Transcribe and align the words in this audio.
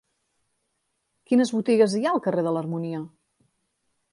Quines 1.31 1.53
botigues 1.57 1.93
hi 1.99 2.03
ha 2.07 2.15
al 2.15 2.25
carrer 2.29 2.45
de 2.49 2.55
l'Harmonia? 2.57 3.03